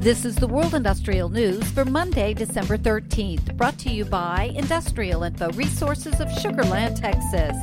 This 0.00 0.24
is 0.24 0.34
the 0.34 0.46
World 0.46 0.72
Industrial 0.72 1.28
News 1.28 1.70
for 1.72 1.84
Monday, 1.84 2.32
December 2.32 2.78
13th, 2.78 3.54
brought 3.58 3.76
to 3.80 3.90
you 3.90 4.06
by 4.06 4.50
Industrial 4.54 5.22
Info 5.24 5.50
Resources 5.50 6.22
of 6.22 6.28
Sugarland, 6.28 6.98
Texas. 6.98 7.54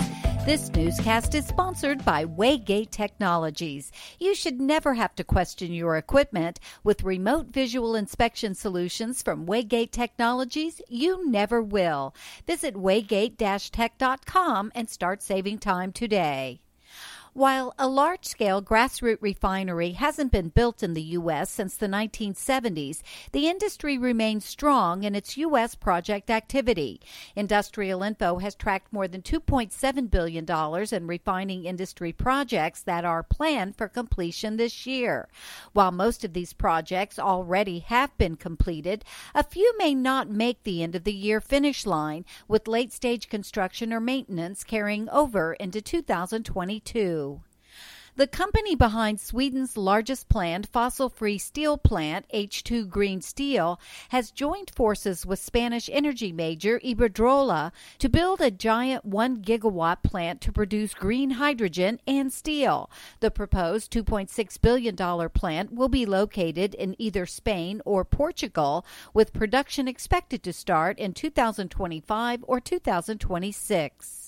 This 0.45 0.69
newscast 0.69 1.33
is 1.33 1.47
sponsored 1.47 2.05
by 2.05 2.25
Waygate 2.25 2.91
Technologies. 2.91 3.91
You 4.19 4.36
should 4.36 4.61
never 4.61 4.93
have 4.93 5.15
to 5.15 5.23
question 5.23 5.73
your 5.73 5.97
equipment. 5.97 6.59
With 6.83 7.01
remote 7.01 7.47
visual 7.47 7.95
inspection 7.95 8.54
solutions 8.54 9.23
from 9.23 9.47
Waygate 9.47 9.89
Technologies, 9.89 10.79
you 10.88 11.27
never 11.27 11.59
will. 11.59 12.13
Visit 12.45 12.75
waygate-tech.com 12.75 14.71
and 14.75 14.88
start 14.88 15.24
saving 15.24 15.57
time 15.57 15.91
today. 15.91 16.61
While 17.37 17.75
a 17.77 17.87
large 17.87 18.25
scale 18.25 18.64
grassroots 18.64 19.21
refinery 19.21 19.91
hasn't 19.91 20.32
been 20.32 20.50
built 20.50 20.82
in 20.82 20.96
the 20.96 21.04
U.S. 21.19 21.51
since 21.51 21.75
the 21.75 21.86
1970s, 21.86 23.04
the 23.32 23.47
industry 23.47 23.96
remains 23.96 24.43
strong 24.43 25.04
in 25.04 25.13
its 25.13 25.37
U.S. 25.37 25.75
project 25.75 26.32
activity. 26.32 27.00
Industrial 27.36 28.01
Info 28.01 28.39
has 28.39 28.55
tracked 28.55 28.91
more 28.91 29.07
than 29.07 29.21
$2.7 29.21 30.10
billion 30.10 30.47
in 30.91 31.07
refining 31.07 31.65
industry 31.65 32.11
projects 32.11 32.81
that 32.81 33.05
are 33.05 33.22
planned 33.22 33.75
for 33.75 33.88
completion 33.88 34.58
this 34.58 34.88
year. 34.88 35.27
While 35.73 35.91
most 35.91 36.25
of 36.25 36.33
these 36.33 36.53
projects 36.53 37.19
already 37.19 37.77
have 37.81 38.17
been 38.17 38.38
completed, 38.38 39.05
a 39.35 39.44
few 39.44 39.77
may 39.77 39.94
not 39.94 40.27
make 40.27 40.63
the 40.63 40.81
end 40.81 40.95
of 40.95 41.03
the 41.03 41.13
year 41.13 41.39
finish 41.39 41.85
line, 41.85 42.25
with 42.47 42.67
late 42.67 42.91
stage 42.91 43.30
construction 43.30 43.94
or 43.94 43.99
maintenance 43.99 44.63
carrying 44.63 45.08
over 45.09 45.53
into 45.53 45.83
2022. 45.83 47.27
The 48.17 48.25
company 48.25 48.73
behind 48.73 49.19
Sweden's 49.19 49.77
largest 49.77 50.27
planned 50.27 50.67
fossil 50.69 51.07
free 51.07 51.37
steel 51.37 51.77
plant, 51.77 52.25
H2 52.33 52.89
Green 52.89 53.21
Steel, 53.21 53.79
has 54.09 54.31
joined 54.31 54.71
forces 54.75 55.23
with 55.23 55.37
Spanish 55.37 55.87
energy 55.93 56.31
major 56.31 56.79
Iberdrola 56.79 57.71
to 57.99 58.09
build 58.09 58.41
a 58.41 58.49
giant 58.49 59.05
1 59.05 59.43
gigawatt 59.43 60.01
plant 60.01 60.41
to 60.41 60.51
produce 60.51 60.95
green 60.95 61.29
hydrogen 61.29 61.99
and 62.07 62.33
steel. 62.33 62.89
The 63.19 63.29
proposed 63.29 63.91
$2.6 63.91 64.61
billion 64.61 65.29
plant 65.29 65.71
will 65.71 65.89
be 65.89 66.07
located 66.07 66.73
in 66.73 66.95
either 66.97 67.27
Spain 67.27 67.83
or 67.85 68.03
Portugal, 68.03 68.83
with 69.13 69.31
production 69.31 69.87
expected 69.87 70.41
to 70.41 70.53
start 70.53 70.97
in 70.97 71.13
2025 71.13 72.43
or 72.47 72.59
2026. 72.59 74.27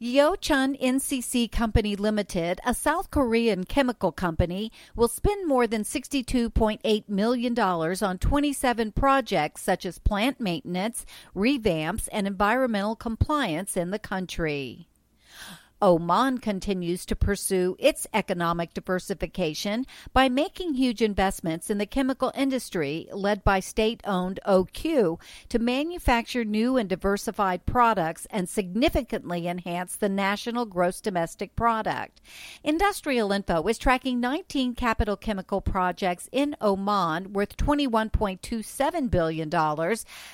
Yeochun 0.00 0.80
NCC 0.80 1.52
Company 1.52 1.94
Limited, 1.94 2.58
a 2.64 2.72
South 2.72 3.10
Korean 3.10 3.64
chemical 3.64 4.12
company, 4.12 4.72
will 4.96 5.08
spend 5.08 5.46
more 5.46 5.66
than 5.66 5.82
$62.8 5.82 7.06
million 7.06 7.58
on 7.58 8.18
27 8.18 8.92
projects 8.92 9.62
such 9.62 9.84
as 9.84 9.98
plant 9.98 10.40
maintenance, 10.40 11.04
revamps, 11.36 12.08
and 12.12 12.26
environmental 12.26 12.96
compliance 12.96 13.76
in 13.76 13.90
the 13.90 13.98
country. 13.98 14.88
Oman 15.82 16.38
continues 16.38 17.06
to 17.06 17.16
pursue 17.16 17.74
its 17.78 18.06
economic 18.12 18.74
diversification 18.74 19.86
by 20.12 20.28
making 20.28 20.74
huge 20.74 21.00
investments 21.00 21.70
in 21.70 21.78
the 21.78 21.86
chemical 21.86 22.32
industry, 22.34 23.08
led 23.12 23.42
by 23.42 23.60
state 23.60 24.02
owned 24.04 24.40
OQ, 24.46 25.18
to 25.48 25.58
manufacture 25.58 26.44
new 26.44 26.76
and 26.76 26.88
diversified 26.88 27.64
products 27.64 28.26
and 28.30 28.48
significantly 28.48 29.48
enhance 29.48 29.96
the 29.96 30.08
national 30.08 30.66
gross 30.66 31.00
domestic 31.00 31.56
product. 31.56 32.20
Industrial 32.62 33.32
Info 33.32 33.66
is 33.66 33.78
tracking 33.78 34.20
19 34.20 34.74
capital 34.74 35.16
chemical 35.16 35.60
projects 35.60 36.28
in 36.30 36.56
Oman 36.60 37.32
worth 37.32 37.56
$21.27 37.56 39.10
billion, 39.10 39.50